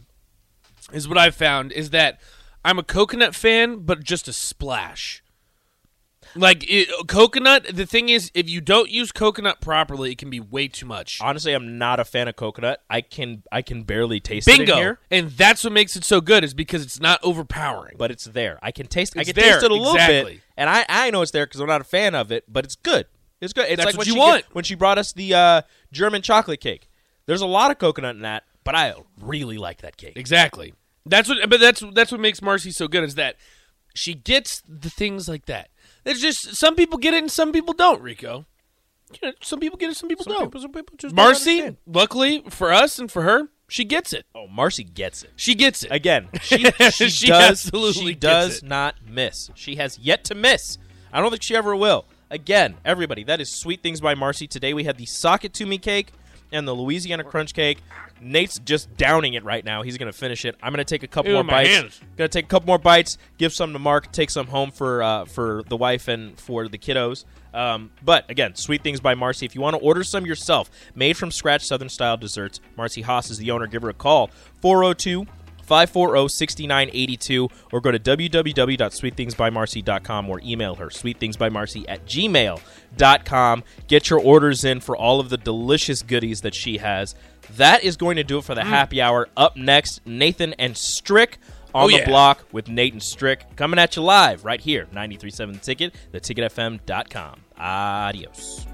is 0.92 1.08
what 1.08 1.18
I 1.18 1.30
found 1.30 1.72
is 1.72 1.90
that 1.90 2.20
I'm 2.64 2.78
a 2.78 2.82
coconut 2.84 3.34
fan, 3.34 3.78
but 3.80 4.02
just 4.04 4.28
a 4.28 4.32
splash. 4.32 5.22
Like 6.36 6.64
it, 6.68 6.88
coconut, 7.08 7.66
the 7.72 7.86
thing 7.86 8.08
is, 8.08 8.30
if 8.34 8.48
you 8.48 8.60
don't 8.60 8.90
use 8.90 9.10
coconut 9.12 9.60
properly, 9.60 10.12
it 10.12 10.18
can 10.18 10.30
be 10.30 10.40
way 10.40 10.68
too 10.68 10.86
much. 10.86 11.18
Honestly, 11.20 11.52
I'm 11.52 11.78
not 11.78 11.98
a 11.98 12.04
fan 12.04 12.28
of 12.28 12.36
coconut. 12.36 12.82
I 12.90 13.00
can 13.00 13.42
I 13.50 13.62
can 13.62 13.82
barely 13.82 14.20
taste 14.20 14.46
it 14.48 14.60
in 14.60 14.66
Bingo, 14.66 14.96
and 15.10 15.30
that's 15.30 15.64
what 15.64 15.72
makes 15.72 15.96
it 15.96 16.04
so 16.04 16.20
good 16.20 16.44
is 16.44 16.54
because 16.54 16.82
it's 16.84 17.00
not 17.00 17.20
overpowering. 17.22 17.96
but 17.98 18.10
it's 18.10 18.24
there. 18.24 18.58
I 18.62 18.70
can 18.70 18.86
taste. 18.86 19.16
I 19.16 19.24
can 19.24 19.34
there, 19.34 19.54
taste 19.54 19.64
it 19.64 19.70
a 19.70 19.74
little 19.74 19.94
exactly. 19.94 20.34
bit, 20.34 20.42
and 20.56 20.68
I 20.70 20.84
I 20.88 21.10
know 21.10 21.22
it's 21.22 21.32
there 21.32 21.46
because 21.46 21.60
I'm 21.60 21.66
not 21.68 21.80
a 21.80 21.84
fan 21.84 22.14
of 22.14 22.30
it, 22.30 22.44
but 22.48 22.64
it's 22.64 22.76
good. 22.76 23.06
It's 23.40 23.52
good. 23.52 23.66
It's 23.68 23.76
That's 23.76 23.86
like 23.86 23.94
what 23.94 23.98
when 23.98 24.06
you 24.06 24.12
she 24.14 24.18
want. 24.18 24.44
get- 24.44 24.54
when 24.54 24.64
she 24.64 24.74
brought 24.74 24.98
us 24.98 25.12
the 25.12 25.34
uh, 25.34 25.62
German 25.92 26.22
chocolate 26.22 26.60
cake. 26.60 26.88
There's 27.26 27.42
a 27.42 27.46
lot 27.46 27.70
of 27.70 27.78
coconut 27.78 28.14
in 28.16 28.22
that, 28.22 28.44
but 28.62 28.74
I 28.74 28.94
really 29.20 29.58
like 29.58 29.82
that 29.82 29.96
cake. 29.96 30.12
Exactly. 30.16 30.74
That's 31.04 31.28
what. 31.28 31.48
But 31.50 31.60
that's 31.60 31.82
that's 31.92 32.10
what 32.12 32.20
makes 32.20 32.40
Marcy 32.40 32.70
so 32.70 32.88
good 32.88 33.04
is 33.04 33.14
that 33.16 33.36
she 33.94 34.14
gets 34.14 34.62
the 34.68 34.90
things 34.90 35.28
like 35.28 35.46
that. 35.46 35.70
There's 36.06 36.20
just 36.20 36.54
some 36.54 36.76
people 36.76 36.98
get 36.98 37.14
it 37.14 37.18
and 37.18 37.30
some 37.30 37.50
people 37.52 37.74
don't. 37.74 38.00
Rico, 38.00 38.46
you 39.12 39.18
know, 39.28 39.32
some 39.42 39.58
people 39.58 39.76
get 39.76 39.90
it, 39.90 39.96
some 39.96 40.08
people 40.08 40.24
Some 40.24 40.34
don't. 40.34 40.44
people, 40.46 40.60
some 40.60 40.72
people 40.72 40.96
just 40.96 41.14
don't 41.16 41.24
Marcy, 41.24 41.76
luckily 41.84 42.44
for 42.48 42.72
us 42.72 42.98
and 43.00 43.10
for 43.10 43.22
her, 43.22 43.48
she 43.68 43.84
gets 43.84 44.12
it. 44.12 44.24
Oh, 44.32 44.46
Marcy 44.46 44.84
gets 44.84 45.24
it. 45.24 45.32
She 45.34 45.56
gets 45.56 45.82
it. 45.82 45.90
Again, 45.90 46.28
she, 46.42 46.70
she, 46.92 47.08
She 47.10 47.26
does 47.26 47.50
absolutely 47.66 48.12
she 48.12 48.14
does 48.14 48.58
it. 48.58 48.64
not 48.64 48.94
miss. 49.04 49.50
She 49.56 49.74
has 49.76 49.98
yet 49.98 50.22
to 50.26 50.36
miss. 50.36 50.78
I 51.12 51.20
don't 51.20 51.30
think 51.30 51.42
she 51.42 51.56
ever 51.56 51.74
will. 51.74 52.04
Again, 52.30 52.76
everybody, 52.84 53.24
that 53.24 53.40
is 53.40 53.50
Sweet 53.50 53.82
Things 53.82 54.00
by 54.00 54.14
Marcy. 54.14 54.46
Today 54.46 54.74
we 54.74 54.84
had 54.84 54.96
the 54.98 55.06
Sock 55.06 55.44
It 55.44 55.52
to 55.54 55.66
Me 55.66 55.76
cake 55.78 56.12
and 56.52 56.66
the 56.66 56.72
Louisiana 56.74 57.24
Crunch 57.24 57.54
cake. 57.54 57.82
Nate's 58.20 58.58
just 58.58 58.96
downing 58.96 59.34
it 59.34 59.44
right 59.44 59.64
now. 59.64 59.82
He's 59.82 59.98
going 59.98 60.10
to 60.10 60.16
finish 60.18 60.44
it. 60.44 60.56
I'm 60.62 60.72
going 60.72 60.84
to 60.84 60.88
take 60.88 61.02
a 61.02 61.06
couple 61.06 61.30
Ew, 61.30 61.36
more 61.36 61.44
my 61.44 61.64
bites. 61.64 61.68
hands. 61.70 62.00
Going 62.16 62.28
to 62.30 62.38
take 62.38 62.46
a 62.46 62.48
couple 62.48 62.66
more 62.66 62.78
bites, 62.78 63.18
give 63.38 63.52
some 63.52 63.72
to 63.72 63.78
Mark, 63.78 64.12
take 64.12 64.30
some 64.30 64.46
home 64.46 64.70
for 64.70 65.02
uh, 65.02 65.24
for 65.26 65.62
the 65.68 65.76
wife 65.76 66.08
and 66.08 66.38
for 66.40 66.68
the 66.68 66.78
kiddos. 66.78 67.24
Um, 67.52 67.90
but 68.04 68.28
again, 68.30 68.54
Sweet 68.54 68.82
Things 68.82 69.00
by 69.00 69.14
Marcy. 69.14 69.46
If 69.46 69.54
you 69.54 69.60
want 69.60 69.76
to 69.76 69.82
order 69.82 70.04
some 70.04 70.26
yourself, 70.26 70.70
made 70.94 71.16
from 71.16 71.30
scratch 71.30 71.64
Southern 71.64 71.88
style 71.88 72.16
desserts, 72.16 72.60
Marcy 72.76 73.02
Haas 73.02 73.30
is 73.30 73.38
the 73.38 73.50
owner. 73.50 73.66
Give 73.66 73.82
her 73.82 73.88
a 73.90 73.94
call 73.94 74.30
402 74.60 75.26
540 75.66 76.28
6982 76.28 77.48
or 77.72 77.80
go 77.80 77.90
to 77.90 77.98
www.sweetthingsbymarcy.com 77.98 80.30
or 80.30 80.40
email 80.44 80.76
her 80.76 80.86
sweetthingsbymarcy 80.86 81.84
at 81.88 82.06
gmail.com. 82.06 83.64
Get 83.88 84.10
your 84.10 84.20
orders 84.20 84.64
in 84.64 84.80
for 84.80 84.96
all 84.96 85.20
of 85.20 85.28
the 85.28 85.36
delicious 85.36 86.02
goodies 86.02 86.40
that 86.42 86.54
she 86.54 86.78
has. 86.78 87.14
That 87.56 87.84
is 87.84 87.96
going 87.96 88.16
to 88.16 88.24
do 88.24 88.38
it 88.38 88.44
for 88.44 88.54
the 88.54 88.62
mm. 88.62 88.68
happy 88.68 89.00
hour. 89.00 89.28
Up 89.36 89.56
next, 89.56 90.04
Nathan 90.06 90.52
and 90.54 90.76
Strick 90.76 91.38
on 91.74 91.84
Oh, 91.84 91.88
the 91.88 91.98
yeah. 91.98 92.06
block 92.06 92.44
with 92.52 92.68
Nathan 92.68 93.00
Strick 93.00 93.56
coming 93.56 93.78
at 93.78 93.96
you 93.96 94.02
live 94.02 94.44
right 94.44 94.60
here, 94.60 94.84
937 94.92 95.54
The 95.54 95.60
Ticket, 95.60 95.94
theticketfm.com. 96.12 97.40
Adios. 97.58 98.66